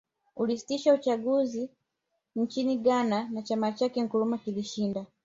[0.35, 1.69] Uliitishwa uchaguzi
[2.35, 5.05] nchini Ghana na chama chake Nkrumah kilishinda